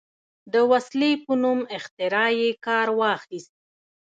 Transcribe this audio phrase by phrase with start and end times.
[0.53, 3.53] د وسلې په نوم اختراع یې کار واخیست.